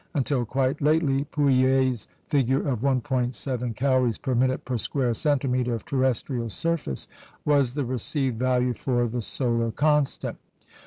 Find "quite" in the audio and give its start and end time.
0.45-0.81